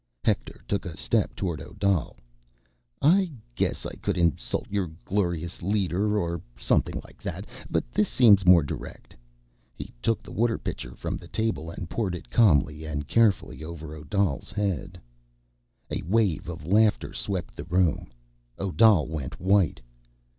[0.23, 2.17] Hector took a step toward Odal.
[3.03, 7.45] "I guess I could insult your glorious leader, or something like that...
[7.69, 9.15] but this seems more direct."
[9.75, 13.93] He took the water pitcher from the table and poured it calmly and carefully over
[13.93, 14.99] Odal's head.
[15.91, 18.07] A wave of laughter swept the room.
[18.57, 19.81] Odal went white.